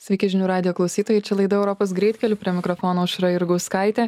[0.00, 4.06] Sveiki žinių radio klausytojai, čia laida Europos greitkelių, prie mikrofono Užra Irgauskaitė.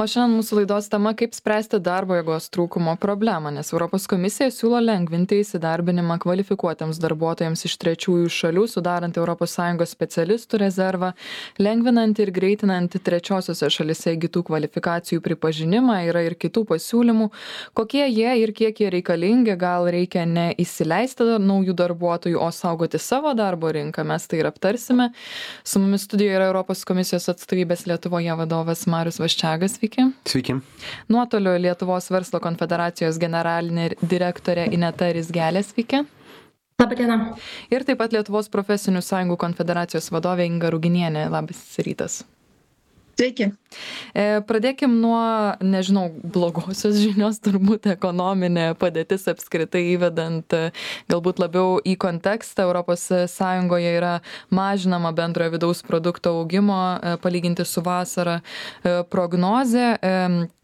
[0.00, 4.80] O šiandien mūsų laidos tema- kaip spręsti darbo jėgos trūkumo problemą, nes Europos komisija siūlo
[4.80, 11.12] lengvinti įsidarbinimą kvalifikuotiems darbuotojams iš trečiųjų šalių, sudarant ES specialistų rezervą,
[11.58, 17.30] lengvinant ir greitinant trečiosiose šalise įgytų kvalifikacijų pripažinimą, yra ir kitų pasiūlymų.
[17.74, 23.34] Kokie jie ir kiek jie reikalingi, gal reikia ne įsileisti naujų darbuotojų, o saugoti savo
[23.34, 25.12] darbo rinką, mes tai ir aptarsime.
[25.64, 29.78] Su mumis studijoje yra Europos komisijos atstovybės Lietuvoje vadovas Marius Vaščiagas.
[29.78, 30.08] Sveiki.
[30.28, 30.58] Sveiki.
[31.12, 35.64] Nuotoliu Lietuvos verslo konfederacijos generalinė direktorė Ineta Rizgelė.
[35.64, 36.04] Sveiki.
[36.82, 37.18] Labadiena.
[37.70, 41.28] Ir taip pat Lietuvos profesinių sąjungų konfederacijos vadovė Inga Ruginienė.
[41.30, 42.24] Labas rytas.
[43.14, 43.46] Sveiki.
[44.14, 45.18] E, Pradėkim nuo,
[45.62, 50.72] nežinau, blogosios žinios, turbūt ekonominė padėtis apskritai įvedant e,
[51.12, 52.66] galbūt labiau į kontekstą.
[52.74, 53.38] ES
[53.94, 54.16] yra
[54.50, 58.40] mažinama bendrojo vidaus produkto augimo e, palyginti su vasara
[58.82, 59.86] prognozė.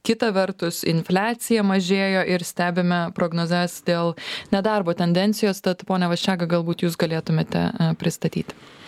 [0.06, 4.14] Kita vertus, infliacija mažėjo ir stebime prognozes dėl
[4.50, 7.68] nedarbo tendencijos, tad ponia Vaščiaga, galbūt jūs galėtumėte
[8.00, 8.79] pristatyti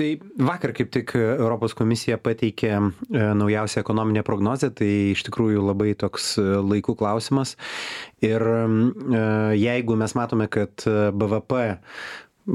[0.00, 2.80] tai vakar kaip tik europos komisija pateikė e,
[3.36, 4.70] naujausią ekonominę prognozę.
[4.76, 7.56] Tai iš tikrųjų labai toks e, laiku klausimas.
[8.24, 8.62] Ir e,
[9.60, 11.66] jeigu mes matome kad bvp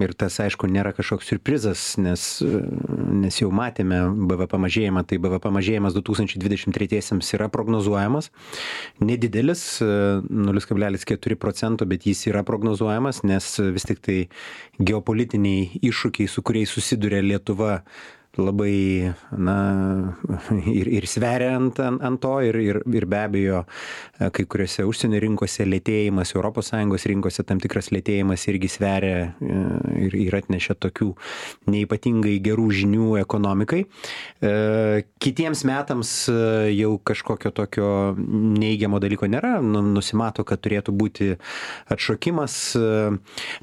[0.03, 2.23] ir tas aišku nėra kažkoks siurprizas nes
[3.15, 8.31] nes jau matėme bvp mažėjimą tai bvp mažėjimas du tūkstančiai dvidešim tretiesiems yra prognozuojamas.
[9.03, 9.63] Nedidelis
[10.29, 14.19] nulis kablelis keturi procento bet jis yra prognozuojamas nes vis tiktai
[14.79, 17.81] geopolitiniai iššūkiai su kuriais susiduria lietuva
[18.37, 19.57] labai na
[20.79, 23.63] ir ir sveria ant ant ant to ir ir ir be abejo
[24.19, 30.75] kai kuriose užsienio rinkose lėtėjimas sąjungos rinkose tam tikras lėtėjimas irgi sveria ir ir atnešė
[30.85, 31.11] tokių
[31.71, 33.85] neypatingai gerų žinių ekonomikai.
[35.25, 36.13] Kitiems metams
[36.75, 41.31] jau kažkokio tokio neigiamo dalyko nėra nu nusimato kad turėtų būti
[41.93, 42.57] atšokimas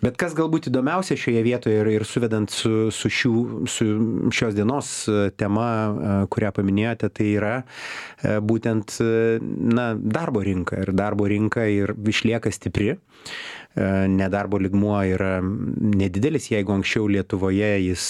[0.03, 3.35] bet kas galbūt įdomiausia šioje vietoje ir ir suvedant su su šių
[3.69, 3.89] su
[4.33, 8.99] šios dienos dienos e, tema, e, kurią paminėjote, tai yra e, būtent
[9.43, 10.79] na, darbo rinka.
[10.85, 12.95] Ir darbo rinka ir išlieka stipri.
[13.73, 18.03] Nedarbo ligmuo yra nedidelis, jeigu anksčiau Lietuvoje jis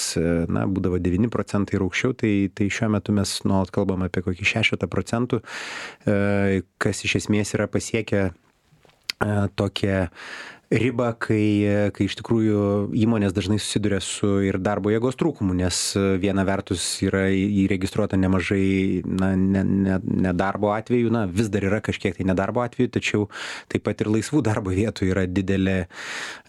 [0.51, 4.49] na, būdavo 9 procentai ir aukščiau, tai, tai šiuo metu mes nuolat kalbam apie kokį
[4.57, 5.39] 6 procentų,
[6.83, 8.33] kas iš esmės yra pasiekę
[9.55, 10.09] tokią
[10.73, 12.63] ribą kai kai iš tikrųjų
[13.05, 15.81] įmonės dažnai susiduria su ir darbo jėgos trūkumu nes
[16.23, 22.17] viena vertus yra įregistruota nemažai na ne ne nedarbo atvejų na vis dar yra kažkiek
[22.17, 23.29] tai nedarbo atvejų tačiau
[23.73, 25.79] taip pat ir laisvų darbo vietų yra didelė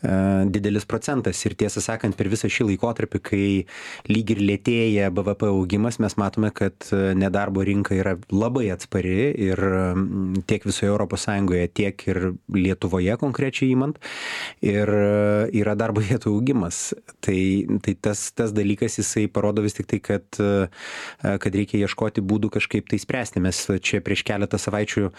[0.03, 1.39] didelis procentas.
[1.47, 3.45] Ir tiesą sakant per visą šį laikotarpį kai
[4.11, 9.59] lyg ir lėtėja bvp augimas mes matome kad nedarbo rinka yra labai atspari ir
[10.47, 13.99] tiek visoje europos sąjungoje tiek ir lietuvoje konkrečiai imant
[14.63, 14.89] ir
[15.53, 16.93] yra darbo vietų augimas.
[17.23, 17.39] Tai,
[17.83, 20.39] tai tas, tas dalykas jisai parodo vis tik tai, kad,
[21.21, 23.43] kad reikia ieškoti būdų kažkaip tai spręsti.
[23.43, 25.09] Mes čia prieš keletą savaičių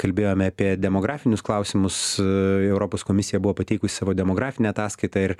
[0.00, 2.00] kalbėjome apie demografinius klausimus.
[2.20, 5.36] Europos komisija buvo pateikusi savo demografinę ataskaitą ir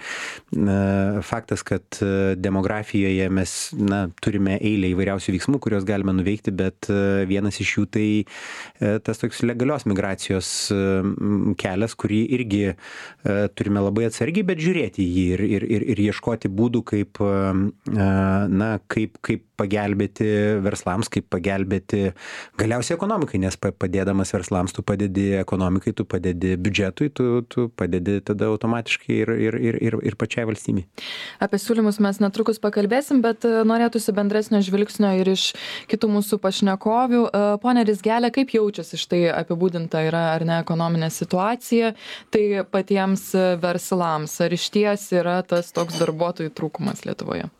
[1.24, 2.00] faktas, kad
[2.40, 6.88] demografijoje mes na, turime eilę įvairiausių veiksmų, kuriuos galime nuveikti, bet
[7.28, 8.06] vienas iš jų tai
[9.04, 10.50] tas toks legalios migracijos
[11.60, 12.74] kelias, kurį irgi E,
[13.56, 18.08] turime labai atsargiai, bet žiūrėti jį ir, ir, ir, ir ieškoti būdų, kaip, e,
[18.52, 20.26] na, kaip, kaip pagelbėti
[20.64, 22.10] verslams, kaip pagelbėti
[22.58, 28.50] galiausiai ekonomikai, nes padėdamas verslams tu padedi ekonomikai, tu padedi biudžetui, tu, tu padedi tada
[28.52, 30.86] automatiškai ir, ir, ir, ir, ir pačiai valstybei.
[31.44, 35.52] Apie siūlymus mes netrukus pakalbėsim, bet e, norėtųsi bendresnio žvilgsnio ir iš
[35.90, 37.24] kitų mūsų pašnekovių.
[37.62, 41.94] Pone Rizgelė, kaip jaučiasi štai apibūdinta yra ar ne ekonominė situacija?
[42.34, 42.44] Tai
[42.74, 43.30] patiems
[43.62, 44.38] verslams?
[44.44, 47.50] Ar išties yra tas toks darbuotojų trūkumas lietuvoje?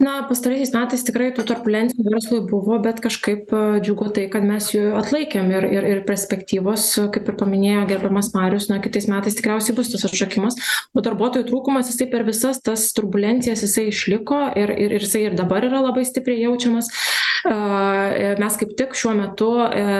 [0.00, 3.50] Na pastaraisiais metais tikrai tų turbulencijų verslui buvo bet kažkaip
[3.84, 8.70] džiugu tai kad mes jų atlaikėm ir ir ir perspektyvos kaip ir paminėjo gerbiamas marius
[8.72, 10.56] na kitais metais tikriausiai bus tas atšokimas
[10.96, 15.36] o darbuotojų trūkumas jisai per visas tas turbulencijas jisai išliko ir ir ir jisai ir
[15.36, 16.88] dabar yra labai stipriai jaučiamas
[17.44, 19.48] mes kaip tik šiuo metu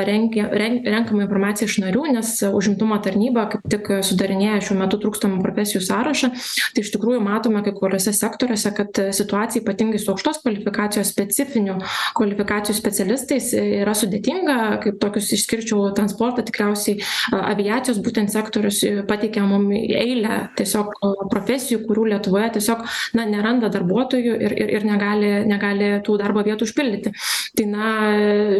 [0.07, 5.41] rengia ren renkame informaciją iš narių nes užimtumo tarnyba kaip tik sudarinėja šiuo metu trūkstamų
[5.45, 6.31] profesijų sąrašą.
[6.75, 11.79] Tai iš tikrųjų matome kai kuriuose sektoriuose kad situacija ypatingai su aukštos kvalifikacijos specifinių
[12.19, 14.59] kvalifikacijų specialistais yra sudėtinga.
[14.85, 17.01] Kaip tokius išskirčiau transportą tikriausiai
[17.37, 20.93] aviacijos būtent sektorius pateikia mum eilę tiesiog
[21.33, 22.85] profesijų kurių lietuvoje tiesiog
[23.17, 27.13] na neranda darbuotojų ir ir ir negali negali tų darbo vietų užpildyti
[27.57, 27.91] tai na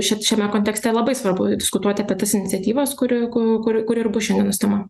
[0.03, 4.61] šia šiame kontekste labai svarbu diskutuoti apie tas iniciatyvas kuri kur kuri ir bus šiandienos
[4.63, 4.81] tema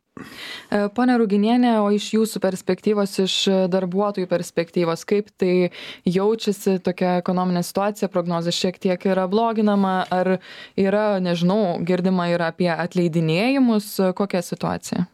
[0.70, 3.36] e, ponia ruginiene o iš jūsų perspektyvos iš
[3.72, 5.70] darbuotojų perspektyvos kaip tai
[6.08, 10.36] jaučiasi tokia ekonominė situacija prognozė šiek tiek yra bloginama ar
[10.76, 15.08] yra nežinau girdima ir apie atleidinėjimus kokia situacija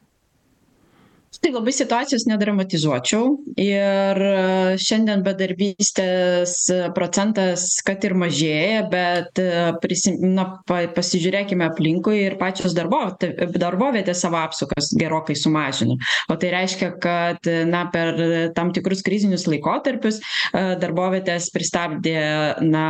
[1.42, 3.30] tai labai situacijos nedramatizuočiau
[3.60, 4.20] ir
[4.82, 6.54] šiandien bedarbystės
[6.96, 9.40] procentas kad ir mažėja bet
[9.82, 15.96] prisi na pa pasižiūrėkime aplinkui ir pačios darbo darbovietės savo apsukas gerokai sumažino.
[16.32, 18.14] O tai reiškia kad na per
[18.56, 20.20] tam tikrus krizinius laikotarpius
[20.52, 22.16] darbovietės pristabdė
[22.64, 22.86] na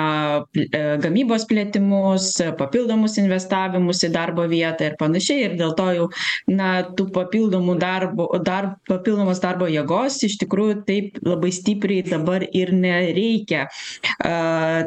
[1.03, 5.47] gamybos plėtimus papildomus investavimus į darbo vietą ir panašiai.
[5.47, 6.09] Ir dėl to jau
[6.51, 12.73] na tų papildomų darbo dar papildomos darbo jėgos iš tikrųjų taip labai stipriai dabar ir
[12.75, 13.67] nereikia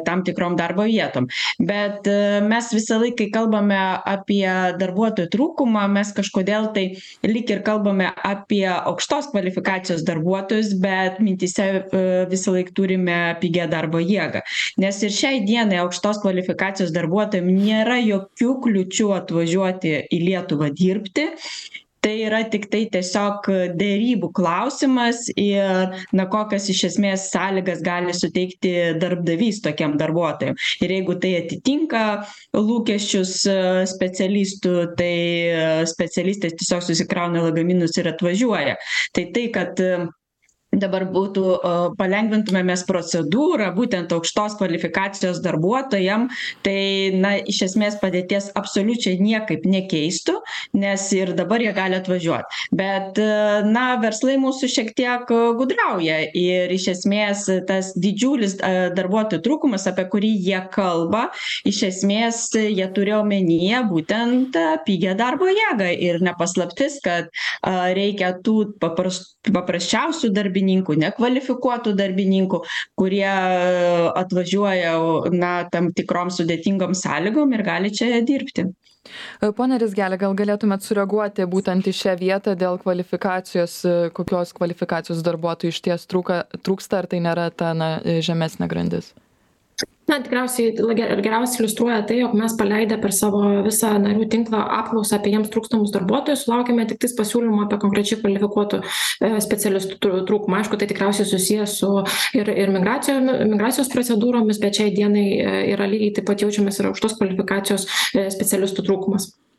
[0.06, 1.28] tam tikrom darbo vietom.
[1.58, 2.08] Bet
[2.46, 4.46] mes visąlaik kai kalbame apie
[4.80, 6.86] darbuotojų trūkumą mes kažkodėl tai
[7.26, 11.68] lyg ir kalbame apie aukštos kvalifikacijos darbuotojus bet mintyse
[12.30, 14.44] visąlaik turime pigią darbo jėgą.
[14.82, 21.30] Nes ir šiai dienai aukštos kvalifikacijos darbuotojam nėra jokių kliūčių atvažiuoti į lietuvą dirbti
[22.04, 23.48] tai yra tiktai tiesiog
[23.78, 31.16] derybų klausimas ir na kokias iš esmės sąlygas gali suteikti darbdavys tokiem darbuotojam ir jeigu
[31.22, 32.04] tai atitinka
[32.56, 33.34] lūkesčius
[33.94, 35.14] specialistų tai
[35.90, 38.78] specialistai tiesiog susikrauna lagaminus ir atvažiuoja.
[39.16, 39.84] Tai tai kad
[40.70, 41.44] dabar būtų
[41.98, 46.28] palengvintume mes procedūrą būtent aukštos kvalifikacijos darbuotojam.
[46.64, 46.80] Tai
[47.18, 50.38] na iš esmės padėties absoliučiai niekaip nekeistų
[50.78, 52.58] nes ir dabar jie gali atvažiuot.
[52.76, 53.18] Bet
[53.66, 58.58] na verslai mūsų šiek tiek gudrauja ir iš esmės tas didžiulis
[58.96, 61.28] darbuotojų trūkumas apie kurį jie kalba
[61.68, 65.90] iš esmės jie turi omenyje būtent pigią darbo jėgą.
[66.00, 67.30] Ir ne paslaptis kad
[67.66, 70.30] reikia tų papras paprasčiausių
[70.60, 72.62] darbininkų nekvalifikuotų darbininkų
[72.98, 73.30] kurie
[74.20, 74.94] atvažiuoja
[75.32, 78.68] na tam tikrom sudėtingom sąlygom ir gali čia dirbti.
[79.56, 83.80] Pone rizgele gal galėtumėt sureaguoti būtent į šią vietą dėl kvalifikacijos
[84.12, 89.14] kokios kvalifikacijos darbuotojų išties trūka trūksta ar tai nėra ta na žemesnė grandis
[90.10, 95.18] na tikriausiai ir geriausiai iliustruoja tai jog mes paleidę per savo visą narių tinklą apklausą
[95.18, 98.82] apie jiems trūkstamus darbuotojus sulaukėme tiktais pasiūlymų apie konkrečiai kvalifikuotų
[99.46, 100.60] specialistų trūkumą.
[100.60, 101.92] Aišku tai tikriausiai susiję su
[102.36, 105.28] ir ir migracija migracijos procedūromis bet šiai dienai
[105.74, 107.86] yra lygiai taip pat jaučiamas ir aukštos kvalifikacijos
[108.36, 109.30] specialistų trūkumas.
[109.30, 109.49] E,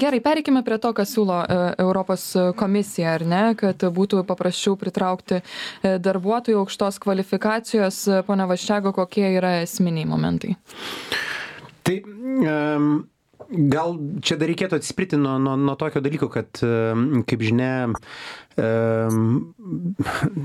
[0.00, 2.26] gerai pereikime prie to ką siūlo e, europos
[2.58, 8.04] komisija ar ne kad būtų paprasčiau pritraukti e, darbuotojų aukštos kvalifikacijos.
[8.26, 10.54] Pone vaščega kokie yra esminiai momentai?
[11.84, 12.94] Tai um
[13.50, 16.48] gal čia dar reikėtų atsispirti nuo nuo nuo tokio dalyko kad
[17.28, 17.90] kaip žinia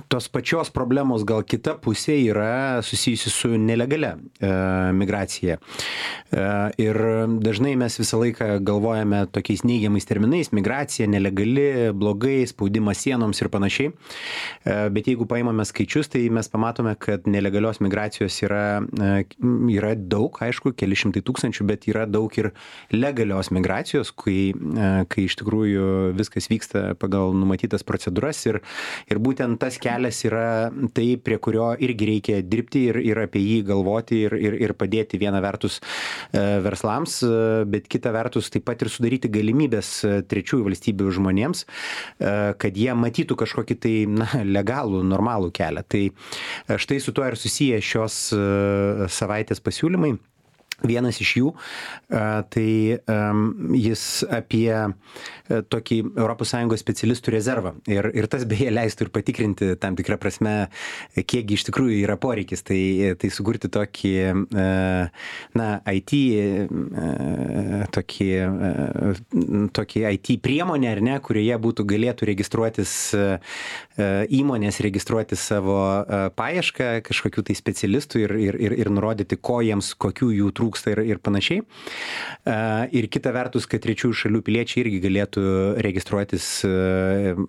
[0.07, 4.15] tos pačios problemos gal kita pusė yra susijusi su nelegalia
[4.97, 5.59] migracija.
[6.81, 6.99] Ir
[7.45, 13.93] dažnai mes visą laiką galvojame tokiais neigiamais terminais- migracija, nelegali, blogai, spaudimas sienoms ir panašiai.
[14.65, 18.81] Bet jeigu paimame skaičius, tai mes pamatome, kad nelegalios migracijos yra,
[19.69, 22.53] yra daug, aišku, keli šimtai tūkstančių, bet yra daug ir
[22.91, 24.53] legalios migracijos, kai,
[25.07, 28.61] kai iš tikrųjų viskas vyksta pagal numatytas procedūras procedūras ir,
[29.11, 33.59] ir būtent tas kelias yra tai, prie kurio irgi reikia dirbti ir, ir apie jį
[33.67, 35.79] galvoti ir, ir, ir padėti viena vertus
[36.31, 41.65] e, verslams, e, bet kita vertus taip pat ir sudaryti galimybės e, trečiųjų valstybių žmonėms,
[42.59, 45.83] kad jie matytų kažkokį tai na, legalų, normalų kelią.
[45.89, 46.03] Tai
[46.79, 48.17] štai su tuo ir susiję šios
[49.15, 50.15] savaitės pasiūlymai
[50.85, 51.49] Vienas iš jų,
[52.09, 52.69] tai
[53.75, 54.71] jis apie
[55.49, 57.73] tokį ES specialistų rezervą.
[57.89, 60.69] Ir, ir tas beje leistų ir patikrinti tam tikrą prasme,
[61.15, 62.63] kiek iš tikrųjų yra poreikis.
[62.69, 62.79] Tai,
[63.19, 64.13] tai sukurti tokį,
[65.59, 66.15] na, IT,
[67.95, 68.29] tokį,
[69.75, 72.95] tokį IT priemonę, ar ne, kurioje būtų galėtų registruotis
[74.39, 75.79] įmonės, registruoti savo
[76.37, 80.93] paiešką kažkokių tai specialistų ir, ir, ir, ir nurodyti, ko jiems, kokių jų trūksta trūksta
[80.93, 81.63] ir, ir panašiai.
[82.95, 85.43] Ir kita vertus, kad trečiųjų šalių piliečiai irgi galėtų
[85.85, 86.47] registruotis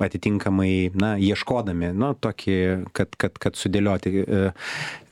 [0.00, 2.58] atitinkamai, na, ieškodami, nu, tokį,
[2.96, 4.24] kad, kad, kad sudėlioti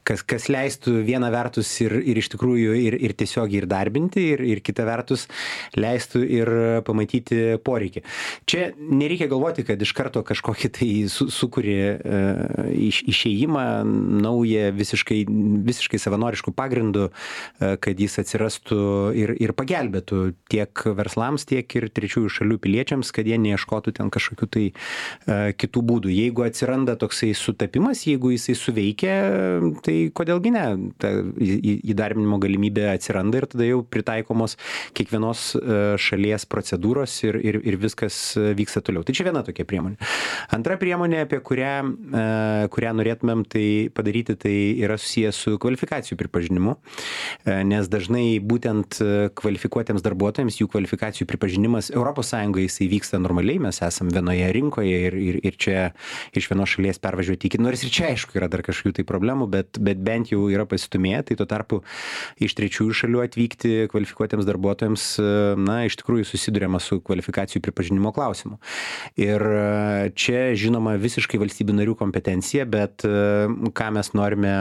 [0.09, 4.43] kas, kas leistų viena vertus ir, ir iš tikrųjų ir, ir tiesiog ir darbinti, ir,
[4.55, 5.27] ir kita vertus
[5.77, 6.53] leistų ir
[6.87, 8.05] pamatyti poreikį.
[8.49, 13.67] Čia nereikia galvoti, kad iš karto kažkokį tai su, sukūri uh, iš, išėjimą
[14.25, 15.21] naują visiškai,
[15.69, 18.81] visiškai savanoriškų pagrindų, uh, kad jis atsirastų
[19.19, 20.23] ir, ir pagelbėtų
[20.53, 25.85] tiek verslams, tiek ir trečiųjų šalių piliečiams, kad jie neieškotų ten kažkokių tai uh, kitų
[25.93, 26.13] būdų.
[26.15, 29.15] Jeigu atsiranda toksai sutapimas, jeigu jisai suveikia,
[29.85, 30.65] tai kodėl gi ne
[31.01, 34.57] ta į įdarbinimo galimybė atsiranda ir tada jau pritaikomos
[34.97, 39.05] kiekvienos e, šalies procedūros ir, ir, ir viskas e, vyksta toliau.
[39.07, 39.99] Tai čia viena tokia priemonė.
[40.55, 42.25] Antra priemonė, apie kurią, e,
[42.75, 46.75] kurią norėtumėm tai padaryti, tai yra susijęs su kvalifikacijų pripažinimu,
[47.69, 48.99] nes dažnai būtent
[49.39, 52.33] kvalifikuotiems darbuotojams jų kvalifikacijų pripažinimas ES
[52.69, 55.85] jisai vyksta normaliai, mes esame vienoje rinkoje ir, ir, ir čia
[56.37, 59.81] iš vienos šalies pervažiuoti iki, nors ir čia aišku yra dar kažkokių tai problemų, bet,
[59.89, 61.81] bet bent jau yra pasistumėję, tai tuo tarpu
[62.45, 65.07] iš trečiųjų šalių atvykti kvalifikuotiems darbuotojams,
[65.61, 68.59] na, iš tikrųjų susidurėma su kvalifikacijų pripažinimo klausimu.
[69.21, 69.45] Ir
[70.19, 74.55] čia, žinoma, visiškai valstybių narių kompetencija, bet ką mes norime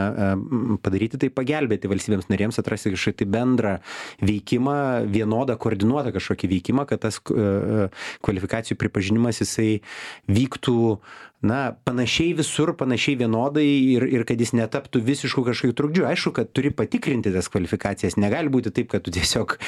[0.84, 3.78] padaryti, tai pagelbėti valstybėms narėms atrasti kažkokį bendrą
[4.24, 4.78] veikimą,
[5.12, 9.80] vienodą, koordinuotą kažkokį veikimą, kad tas kvalifikacijų pripažinimas jisai
[10.28, 10.98] vyktų
[11.42, 16.06] na panašiai visur panašiai vienodai ir ir kad jis netaptų visišku kažkokiu trukdžiu.
[16.08, 18.18] Aišku kad turi patikrinti tas kvalifikacijas.
[18.18, 19.58] Negali būti taip kad tu tiesiog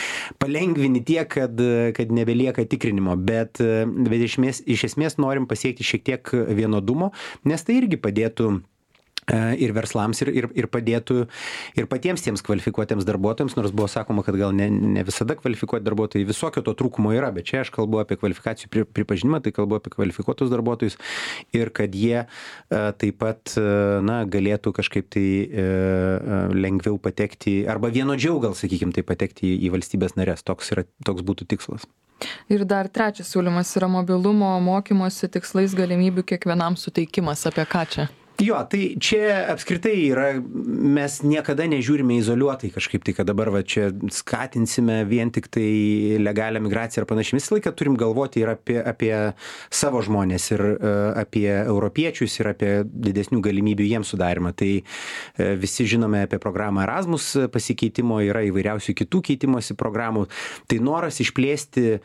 [0.42, 1.62] palengvini tiek kad
[1.96, 3.16] kad nebelieka tikrinimo.
[3.16, 7.12] Bet bet iš esmės iš esmės norim pasiekti šiek tiek vienodumo
[7.44, 8.50] nes tai irgi padėtų
[9.30, 11.24] ir verslams ir, ir, ir padėtų
[11.78, 16.26] ir patiems tiems kvalifikuotiems darbuotojams, nors buvo sakoma, kad gal ne, ne visada kvalifikuoti darbuotojai,
[16.28, 19.94] visokio to trūkumo yra, bet čia aš kalbu apie kvalifikacijų pri, pripažinimą, tai kalbu apie
[19.94, 20.98] kvalifikuotus darbuotojus
[21.56, 22.26] ir kad jie e,
[22.70, 23.64] taip pat e,
[24.06, 25.26] na, galėtų kažkaip tai
[26.54, 30.44] lengviau patekti arba vienodžiau gal, sakykime, tai patekti į valstybės narės.
[30.46, 31.86] Toks, yra, toks būtų tikslas.
[32.52, 37.46] Ir dar trečias siūlymas yra mobilumo mokymosi tikslais galimybių kiekvienam suteikimas.
[37.48, 38.08] Apie ką čia?
[38.40, 43.90] Jo tai čia apskritai yra mes niekada nežiūrime izoliuotai kažkaip tai kad dabar va čia
[44.14, 47.38] skatinsime vien tiktai legalią migraciją ar panašiai.
[47.40, 49.12] Visą laiką turim galvoti ir apie apie
[49.70, 50.92] savo žmones ir e,
[51.22, 57.32] apie europiečius ir apie didesnių galimybių jiems sudarymą tai e, visi žinome apie programą Erasmus
[57.52, 60.26] pasikeitimo yra įvairiausių kitų keitimosi programų.
[60.70, 62.00] Tai noras išplėsti e,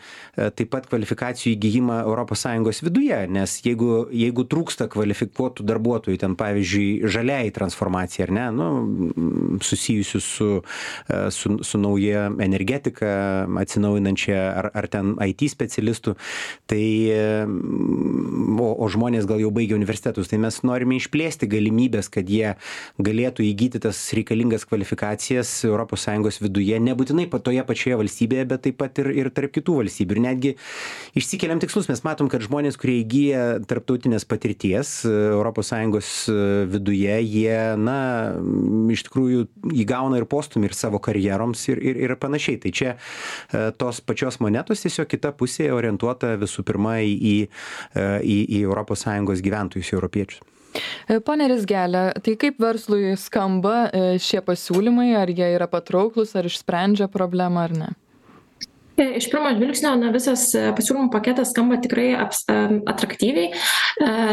[0.52, 7.54] taip pat kvalifikacijų įgijimą ES viduje nes jeigu jeigu trūksta kvalifikuotų darbuotojų ten pavyzdžiui žaliajai
[7.54, 8.46] transformacijai ar ne?
[8.56, 13.12] Nu susijusių su e, su su nauja energetika
[13.62, 16.16] atsinaujinančia ar ar ten it specialistų.
[16.66, 16.86] Tai
[18.66, 22.56] o o žmonės gal jau baigę universitetus tai mes norime išplėsti galimybes kad jie
[22.98, 25.52] galėtų įgyti tas reikalingas kvalifikacijas
[26.06, 30.16] sąjungos viduje nebūtinai toje pačioje valstybėje bet taip pat ir ir tarp kitų valstybių.
[30.16, 30.54] Ir netgi
[31.18, 31.90] išsikeliam tikslus.
[31.92, 35.72] Mes matom kad žmonės kurie įgyja tarptautinės patirties europos
[36.06, 38.34] sąjungos viduje jie na
[38.92, 39.46] iš tikrųjų
[39.84, 42.60] įgauna ir postūmį ir savo karjeroms ir ir ir panašiai.
[42.62, 48.06] Tai čia e, tos pačios monetos tiesiog kita pusė orientuota visų pirma į į e,
[48.22, 50.42] į europos sąjungos gyventojus europiečius.
[51.08, 57.08] E, Pone Rizgelė, tai kaip verslui skamba šie pasiūlymai, ar jie yra patrauklus, ar išsprendžia
[57.12, 57.94] problemą ar ne?
[58.96, 60.48] Iš pirmo žvilgsnio na, visas
[60.78, 63.52] pasiūlymų paketas skamba tikrai aps, atraktyviai,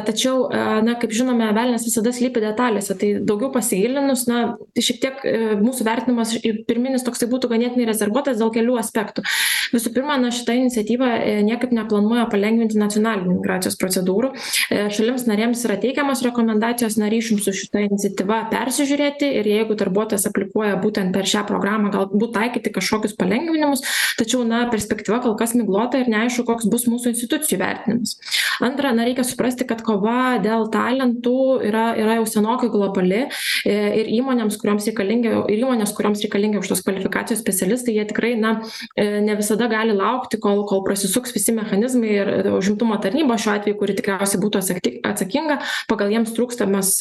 [0.06, 0.46] tačiau,
[0.86, 4.42] na, kaip žinome, velnės visada slypi detalėse, tai daugiau pasigilinus, na,
[4.78, 5.24] šiek tiek
[5.62, 6.36] mūsų vertinimas
[6.68, 9.24] pirminis toksai būtų ganėtinai rezervuotas dėl kelių aspektų.
[9.72, 14.32] Visų pirma, na, šita iniciatyva e, niekaip neplanuoja palengvinti nacionalinių migracijos procedūrų.
[14.68, 20.76] E, šalims narėms yra teikiamos rekomendacijos naryšim su šita iniciatyva persižiūrėti ir jeigu darbuotojas aplikuoja
[20.82, 23.84] būtent per šią programą, galbūt taikyti kažkokius palengvinimus,
[24.20, 28.18] tačiau na perspektyva kol kas miglota ir neaišku koks bus mūsų institucijų vertinimas.
[28.62, 34.10] Antra na reikia suprasti kad kova dėl talentų yra yra jau senokai globali e, ir
[34.18, 38.54] įmonėms kurioms reikalingi ir įmonės kurioms reikalingi aukštos kvalifikacijos specialistai jie tikrai na
[38.96, 43.78] e, ne visada gali laukti kol kol prasisuks visi mechanizmai ir užimtumo tarnyba šiuo atveju
[43.80, 45.58] kuri tikriausiai būtų atsakti atsakinga
[45.90, 46.94] pagal jiems trūkstamas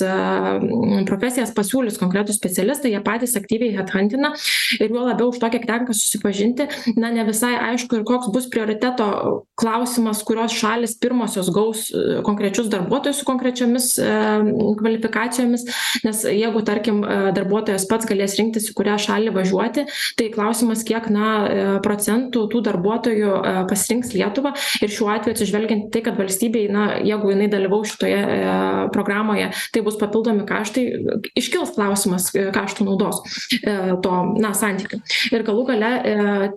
[1.09, 4.33] profesijas pasiūlys konkretūs specialistai jie patys aktyviai hedhantina
[4.79, 8.47] ir juo labiau už to kiek tenka susipažinti na ne visai aišku ir koks bus
[8.51, 14.09] prioriteto klausimas kurios šalys pirmosios gaus e, konkrečius darbuotojus su konkrečiomis e,
[14.79, 15.65] kvalifikacijomis.
[16.05, 19.85] Nes jeigu tarkim e, darbuotojas pats galės rinktis į kurią šalį važiuoti
[20.19, 21.29] tai klausimas kiek na
[21.83, 23.33] procentų tų darbuotojų
[23.69, 24.53] pasirinks lietuvą.
[24.83, 28.21] Ir šiuo atveju atsižvelgiant į tai kad valstybei na jeigu jinai dalyvaus šitoje
[28.93, 30.85] programoje tai bus papildomi kaštai
[31.39, 33.21] iškils klausimas kaštų naudos
[34.03, 35.01] to na santykių.
[35.31, 35.91] Ir galų gale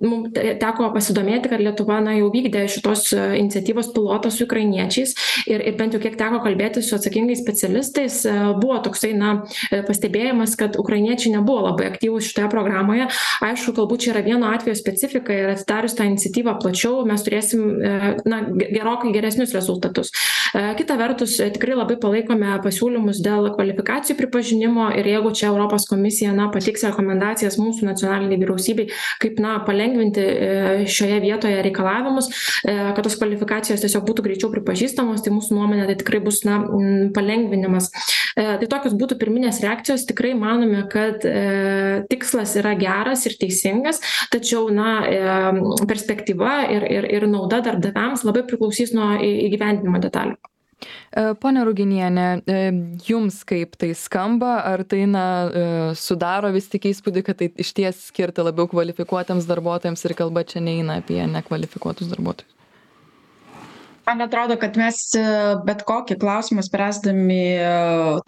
[0.02, 5.14] mum teko pasidomėti kad lietuva na jau vykdė šitos iniciatyvos pilotą su ukrainiečiais
[5.50, 8.20] ir ir bent jau kiek teko kalbėtis su atsakingais specialistais
[8.60, 9.34] buvo toksai na
[9.70, 13.08] pastebėjimas kad ukrainiečiai nebuvo labai aktyvūs šitoje programoje.
[13.44, 17.64] Aišku galbūt čia yra vieno atvejo specifika ir atidarius tą iniciatyvą plačiau mes turėsim
[18.28, 20.12] na gerokai geresnius rezultatus
[20.54, 26.46] kita vertus tikrai labai palaikome pasiūlymus dėl kvalifikacijų pripažinimo ir jeigu čia europos komisija na
[26.54, 28.86] pateiks rekomendacijas mūsų nacionalinei vyriausybei
[29.22, 30.24] kaip na palengvinti
[30.86, 32.30] šioje vietoje reikalavimus
[32.62, 36.60] kad tos kvalifikacijos tiesiog būtų greičiau pripažįstamos tai mūsų nuomone tai tikrai bus na
[37.14, 37.90] palengvinimas.
[38.34, 40.06] Tai tokios būtų pirminės reakcijos.
[40.08, 41.24] Tikrai manome kad
[42.10, 44.00] tikslas yra geras ir teisingas
[44.32, 44.96] tačiau na
[45.88, 50.43] perspektyva ir ir ir nauda darbdaviams labai priklausys nuo įgyvendinimo detalių
[51.40, 52.26] Pone Ruginienė,
[53.06, 55.26] jums kaip tai skamba, ar tai na,
[55.98, 60.64] sudaro vis tik įspūdį, kad tai iš ties skirta labiau kvalifikuotams darbuotojams ir kalba čia
[60.64, 62.50] neina apie nekvalifikuotus darbuotojus?
[64.06, 64.96] Man atrodo kad mes
[65.66, 67.40] bet kokį klausimą spręsdami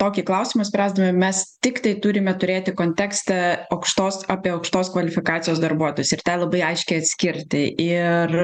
[0.00, 3.38] tokį klausimą spręsdami mes tiktai turime turėti kontekstą
[3.74, 7.62] aukštos apie aukštos kvalifikacijos darbuotojus ir tą labai aiškiai atskirti.
[7.82, 8.36] Ir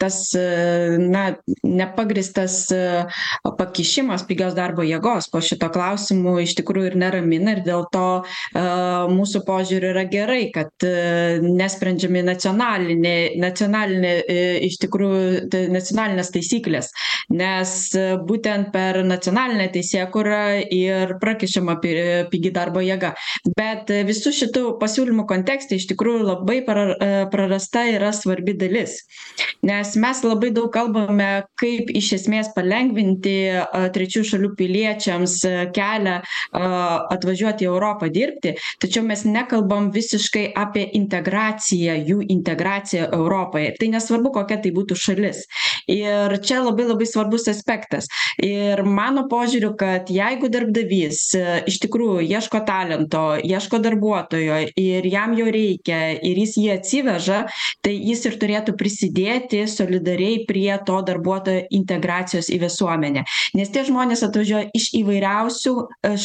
[0.00, 1.24] tas na
[1.62, 2.58] nepagrįstas
[3.58, 8.06] pakišimas pigios darbo jėgos po šituo klausimu iš tikrųjų ir neramina ir dėl to
[9.16, 10.88] mūsų požiūriu yra gerai kad
[11.42, 14.14] nesprendžiami nacionaliniai nacionalinė
[14.68, 16.92] iš tikrųjų nacionalinės taisyklės taisyklės
[17.32, 17.72] nes
[18.26, 20.42] būtent per nacionalinę teisėkūrą
[20.72, 21.94] ir prakišama pi
[22.30, 23.14] pigi darbo jėga.
[23.56, 26.86] Bet visų šitų pasiūlymų kontekste iš tikrųjų labai pra
[27.32, 29.00] prarasta yra svarbi dalis.
[29.66, 33.36] Nes mes labai daug kalbame kaip iš esmės palengvinti
[33.94, 35.38] trečiųjų šalių piliečiams
[35.74, 36.20] kelią
[37.16, 38.54] atvažiuoti į europą dirbti.
[38.82, 43.74] Tačiau mes nekalbam visiškai apie integraciją jų integraciją europoje.
[43.80, 45.44] Tai nesvarbu kokia tai būtų šalis.
[45.90, 48.08] Ir čia labai labai svarbus aspektas.
[48.42, 51.22] Ir mano požiūriu kad jeigu darbdavys
[51.70, 57.42] iš tikrųjų ieško talento ieško darbuotojo ir jam jo reikia ir jis jį atsiveža
[57.84, 63.24] tai jis ir turėtų prisidėti solidariai prie to darbuotojo integracijos į visuomenę.
[63.58, 65.74] Nes tie žmonės atvažiuoja iš įvairiausių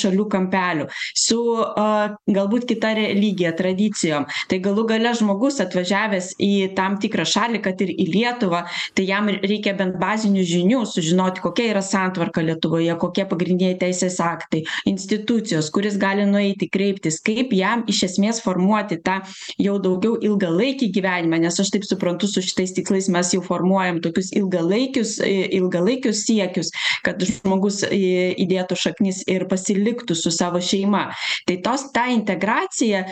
[0.02, 0.88] šalių kampelių
[1.18, 4.28] su a galbūt kita religija tradicijom.
[4.50, 8.64] Tai galų gale žmogus atvažiavęs į tam tikrą šalį kad ir į lietuvą
[8.98, 14.20] tai jam reikia bent bazinių bazinių žinių sužinoti kokia yra santvarka lietuvoje kokie pagrindiniai teisės
[14.24, 19.22] aktai institucijos kur jis gali nueiti kreiptis kaip jam iš esmės formuoti tą
[19.60, 24.32] jau daugiau ilgalaikį gyvenimą nes aš taip suprantu su šitais tikslais mes jau formuojam tokius
[24.32, 26.72] ilgalaikius ilgalaikius siekius
[27.04, 31.10] kad žmogus į įdėtų šaknis ir pasiliktų su savo šeima.
[31.48, 33.04] Tai tos ta integracija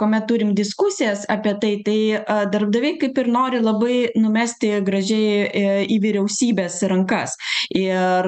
[0.00, 1.98] kuomet turim diskusijas apie tai tai
[2.52, 7.36] darbdaviai kaip ir nori labai numesti gražiai į vyriausybę valstybės rankas.
[7.74, 8.26] Ir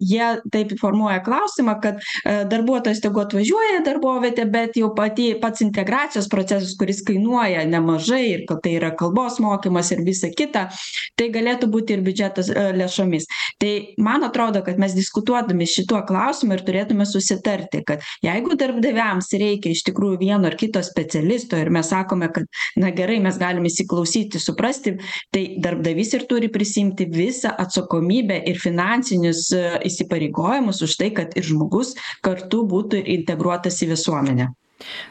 [0.00, 6.28] jie taip formuoja klausimą kad darbuotojas tegu atvažiuoja į darbovietę bet jau pati pats integracijos
[6.28, 10.68] procesas kuris kainuoja nemažai ir kad tai yra kalbos mokymas ir visa kita
[11.16, 13.26] tai galėtų būti ir biudžetas lėšomis.
[13.58, 19.72] Tai man atrodo kad mes diskutuodami šituo klausimu ir turėtume susitarti kad jeigu darbdaviams reikia
[19.72, 24.40] iš tikrųjų vieno ar kito specialisto ir mes sakome kad na gerai mes galim įsiklausyti
[24.42, 24.96] suprasti
[25.34, 29.48] tai darbdavys ir turi prisiimti visą atsakomybę ir finansinius
[29.86, 34.52] įsipareigojimus už tai kad ir žmogus kartu būtų integruotas į visuomenę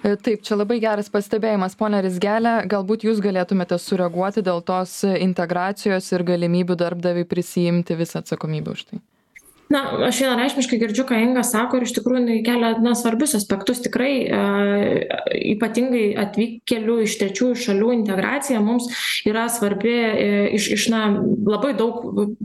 [0.01, 2.53] Taip, čia labai geras pastebėjimas, ponė Rizgelė.
[2.71, 9.01] Galbūt jūs galėtumėte sureaguoti dėl tos integracijos ir galimybių darbdaviai prisijimti visą atsakomybę už tai.
[9.73, 13.81] Na aš vienareikšmiškai girdžiu ką inga sako ir iš tikrųjų jinai kelia na svarbius aspektus
[13.83, 14.41] tikrai a,
[15.53, 18.87] ypatingai atvykėlių iš trečiųjų šalių integracija mums
[19.27, 21.03] yra svarbi e, iš, iš na,
[21.47, 21.99] labai daug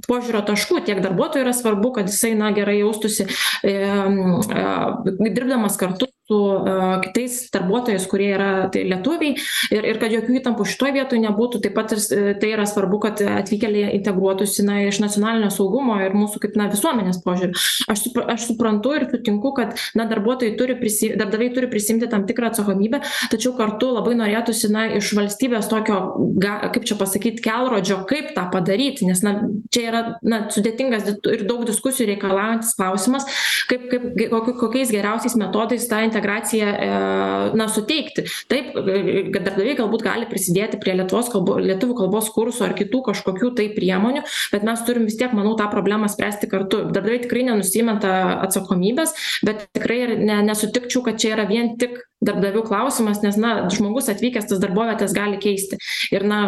[0.09, 0.83] požiūrio taškų.
[0.87, 7.01] Tiek darbuotojui yra svarbu, kad jisai na, gerai jaustųsi e, e, dirbdamas kartu su uh,
[7.03, 9.35] kitais darbuotojais, kurie yra tai lietuviai
[9.75, 11.61] ir, ir kad jokių įtampų šitoje vietoje nebūtų.
[11.65, 12.03] Taip pat ir
[12.41, 17.21] tai yra svarbu, kad atvykėliai integruotųsi na, iš nacionalinio saugumo ir mūsų kaip na, visuomenės
[17.25, 17.57] požiūrį.
[17.93, 22.27] Aš, supra, aš suprantu ir sutinku, kad na, darbuotojai turi, prisi, darbdaviai turi prisimti tam
[22.29, 26.01] tikrą atsakomybę, tačiau kartu labai norėtųsi na, iš valstybės tokio,
[26.43, 29.37] ga, kaip čia pasakyti, kelrodžio, kaip tą padaryti, nes na,
[29.75, 33.29] čia yra na, sudėtingas ir daug diskusijų reikalaujantis klausimas,
[33.71, 38.25] kaip, kaip, kokiais geriausiais metodais tą integraciją e, na, suteikti.
[38.49, 43.53] Taip, kad darbdaviai galbūt gali prisidėti prie lietuvos kalbo, lietuvių kalbos kursų ar kitų kažkokių
[43.59, 44.23] tai priemonių,
[44.55, 46.85] bet mes turim vis tiek, manau, tą problemą spręsti kartu.
[46.93, 48.15] Darbdaviai tikrai nenusimeta
[48.47, 54.11] atsakomybės, bet tikrai ne, nesutikčiau, kad čia yra vien tik darbdavių klausimas, nes, na, žmogus
[54.13, 55.79] atvykęs tas darbovietės gali keisti.
[56.15, 56.41] Ir, na,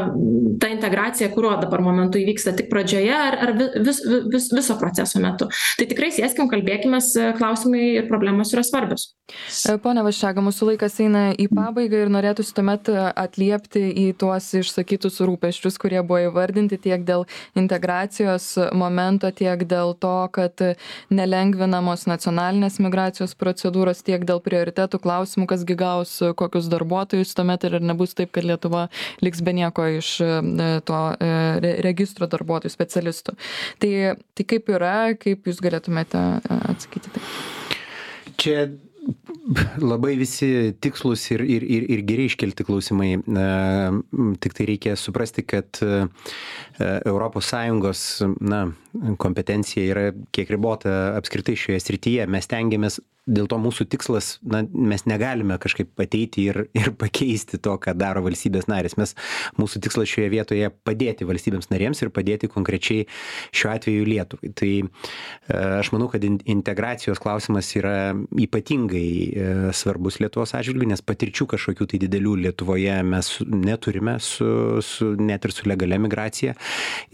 [0.60, 5.48] ta integracija, kuriuo dabar momentu įvyksta tik pradžioje ar, ar vis, vis, viso proceso metu.
[5.78, 7.00] Tai tikrai sėskim, kalbėkime,
[7.38, 9.10] klausimai ir problemos yra svarbios.
[9.24, 14.50] E, pone Vaščega, mūsų laikas eina į pabaigą ir norėtųsi tuomet e, atliepti į tuos
[14.60, 17.26] išsakytus rūpeščius, kurie buvo įvardinti tiek dėl
[17.58, 20.60] integracijos momento, tiek dėl to, kad
[21.14, 28.14] nelengvinamos nacionalinės migracijos procedūros, tiek dėl prioritetų klausimų, kasgi gaus kokius darbuotojus tuomet ir nebus
[28.14, 28.88] taip, kad Lietuva
[29.22, 31.00] liks be nieko iš e, to
[31.84, 33.36] registro darbuotojų specialistų.
[33.80, 36.20] Tai, tai kaip yra, kaip jūs galėtumėte
[36.68, 37.22] atsakyti tai?
[38.36, 38.68] Čia
[39.92, 43.10] labai visi tikslus ir, ir, ir, ir geriai iškelti klausimai.
[44.44, 45.80] Tik tai reikia suprasti, kad
[46.74, 48.60] ES na,
[49.18, 52.28] kompetencija yra kiek ribota apskritai šioje srityje.
[52.30, 57.76] Mes tengiamės dėl to mūsų tikslas na mes negalime kažkaip ateiti ir ir pakeisti to
[57.80, 59.14] ką daro valstybės narės mes
[59.60, 63.06] mūsų tikslas šioje vietoje padėti valstybėms narėms ir padėti konkrečiai
[63.54, 64.86] šiuo atveju lietuvai tai e,
[65.56, 68.12] aš manau kad in integracijos klausimas yra
[68.44, 69.23] ypatingai e,
[69.76, 75.54] svarbus lietuvos atžvilgiu nes patirčių kažkokių tai didelių lietuvoje mes neturime su su net ir
[75.54, 76.54] su legalia migracija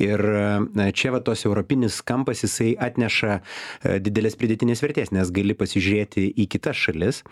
[0.00, 3.40] ir e, čia va tos europinis kampas jisai atneša
[4.02, 7.22] didelės pridėtinės vertės nes gali pasižiūrėti žiūrėti į kitas šalis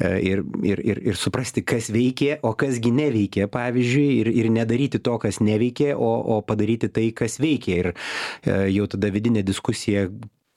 [0.00, 5.00] e, ir, ir, ir, ir suprasti, kas veikė, o kasgi neveikė, pavyzdžiui, ir, ir nedaryti
[5.02, 7.78] to, kas neveikė, o, o padaryti tai, kas veikė.
[7.82, 10.08] Ir e, jau tada vidinė diskusija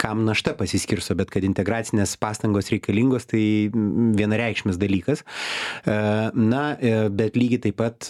[0.01, 5.23] kam našta pasiskirsto, bet kad integracinės pastangos reikalingos, tai vienareikšmis dalykas.
[5.88, 5.97] E,
[6.36, 6.63] na,
[7.15, 8.10] bet lygiai taip pat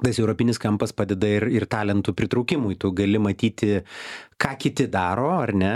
[0.00, 2.78] tas europinis kampas padeda ir, ir talentų pritraukimui.
[2.80, 3.80] Tu gali matyti
[4.40, 5.74] ką kiti daro ar ne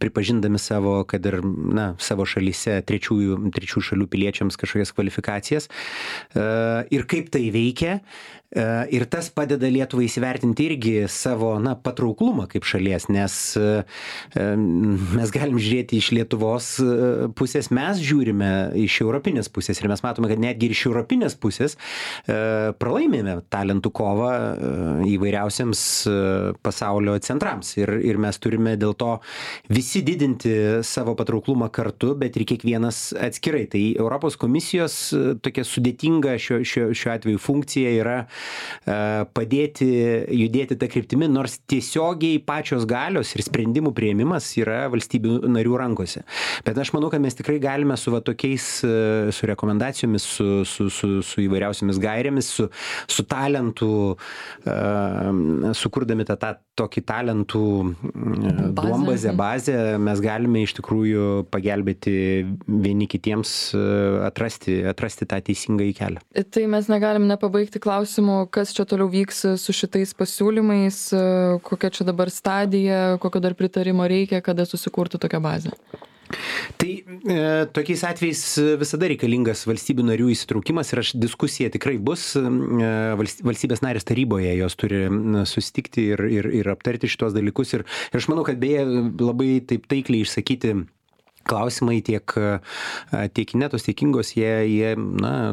[0.00, 6.46] pripažindami savo kad ir na savo šalyse trečiųjų trečių šalių piliečiams kažkokias kvalifikacijas e,
[6.96, 8.64] ir kaip tai veikia e,
[8.96, 13.68] ir tas padeda lietuvai įsivertinti irgi savo na patrauklumą kaip šalies nes e,
[14.36, 16.70] mes galim žiūrėti iš lietuvos
[17.36, 18.52] pusės mes žiūrime
[18.86, 21.76] iš europinės pusės ir mes matome kad netgi ir iš europinės pusės
[22.26, 24.32] pralaimime talentų kovą
[25.06, 25.82] įvairiausiems
[26.64, 27.72] pasaulio centrams.
[27.80, 29.16] Ir ir mes turime dėl to
[29.72, 30.52] visi didinti
[30.86, 33.66] savo patrauklumą kartu, bet ir kiekvienas atskirai.
[33.72, 38.96] Tai Europos komisijos e, tokia sudėtinga šiuo, šiuo, šiuo atveju funkcija yra e,
[39.36, 39.88] padėti
[40.36, 46.24] judėti tą kryptimį, nors tiesiogiai pačios galios ir sprendimų prieimimas yra valstybių narių rankose.
[46.66, 48.94] Bet aš manau, kad mes tikrai galime su va tokiais, e,
[49.34, 52.68] su rekomendacijomis, su, su, su, su įvairiausiamis gairėmis, su,
[53.10, 53.92] su talentų,
[55.76, 57.62] sukurdami tą, tą tokį talentų
[58.76, 62.14] duombazę, bazę mes galime iš tikrųjų pagelbėti
[62.68, 63.82] vieni kitiems e,
[64.26, 66.24] atrasti, atrasti tą teisingą į kelią.
[66.54, 71.22] Tai mes negalim nepabaigti klausimų, kas čia toliau vyks su šitais pasiūlymais, e,
[71.66, 75.74] kokia čia dabar stadija, kokio dar pritarimo reikia, kada susikurtų tokią bazę.
[76.80, 77.36] Tai e,
[77.76, 78.42] tokiais atvejais
[78.80, 82.28] visada reikalingas valstybių narių įsitraukimas ir aš diskusija tikrai bus.
[82.36, 82.42] E,
[83.46, 85.06] valstybės narės taryboje jos turi
[85.48, 87.76] susitikti ir, ir, ir aptarti šitos dalykus.
[87.78, 90.74] Ir, ir aš manau, kad beje labai taip taikliai išsakyti
[91.48, 92.34] klausimai tiek
[93.36, 95.52] tiek inetos tiek ingos jie jie na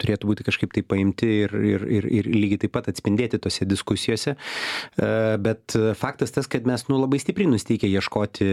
[0.00, 4.36] turėtų būti kažkaip tai paimti ir ir ir ir lygiai taip pat atspindėti tose diskusijose.
[5.46, 8.48] Bet faktas tas kad mes nu labai stipriai nusiteikę ieškoti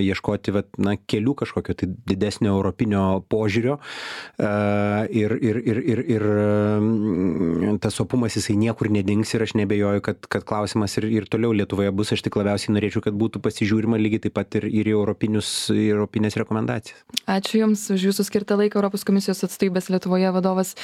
[0.00, 3.78] ieškoti vat na kelių kažkokio tai didesnio europinio požiūrio
[5.22, 6.26] ir ir ir ir ir
[7.82, 11.90] tas opumas jisai niekur nedings ir aš neabejoju kad kad klausimas ir ir toliau lietuvoje
[11.92, 12.10] bus.
[12.10, 15.99] Aš tik labiausiai norėčiau kad būtų pasižiūrima lygiai taip pat ir ir į europinius ir
[16.00, 17.04] europines rekomendacijas.
[17.30, 20.74] Ačiū Jums už Jūsų skirtą laiką Europos komisijos atstovybės Lietuvoje vadovas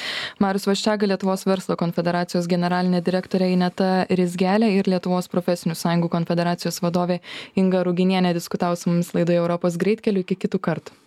[0.43, 7.19] Marius Vaščiaga, Lietuvos verslo konfederacijos generalinė direktorė Ineta Rizgelė ir Lietuvos profesinių sąjungų konfederacijos vadovė
[7.57, 10.25] Inga Ruginienė diskutavo su mumis laidoje Europos greitkeliu.
[10.27, 10.97] Iki kitų kartų.